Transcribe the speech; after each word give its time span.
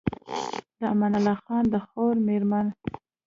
د 0.79 0.81
امان 0.93 1.13
الله 1.19 1.35
خان 1.43 1.63
د 1.73 1.75
خور 1.85 2.15
مېرمن 2.27 2.67